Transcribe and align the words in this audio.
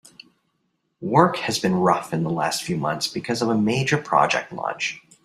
Work 0.99 1.35
has 1.37 1.59
been 1.59 1.75
rough 1.75 2.11
in 2.11 2.23
the 2.23 2.31
last 2.31 2.63
few 2.63 2.75
months 2.75 3.05
because 3.07 3.43
of 3.43 3.49
a 3.49 3.55
major 3.55 3.99
project 3.99 4.51
launch. 4.51 4.99